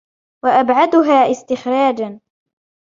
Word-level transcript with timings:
وَأَبْعَدُهَا 0.43 1.31
اسْتِخْرَاجًا 1.31 2.19